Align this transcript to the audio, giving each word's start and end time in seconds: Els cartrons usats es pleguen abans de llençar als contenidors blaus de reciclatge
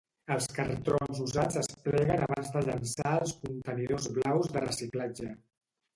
Els 0.35 0.45
cartrons 0.59 1.19
usats 1.25 1.59
es 1.61 1.69
pleguen 1.83 2.23
abans 2.29 2.49
de 2.55 2.65
llençar 2.69 3.11
als 3.19 3.35
contenidors 3.47 4.09
blaus 4.17 4.51
de 4.57 4.65
reciclatge 4.69 5.31